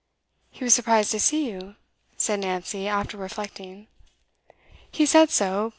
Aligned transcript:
'He 0.49 0.63
was 0.63 0.73
surprised 0.73 1.11
to 1.11 1.19
see 1.19 1.51
you?' 1.51 1.75
said 2.17 2.39
Nancy, 2.39 2.87
after 2.87 3.17
reflecting. 3.17 3.85
'He 4.91 5.05
said 5.05 5.29
so. 5.29 5.69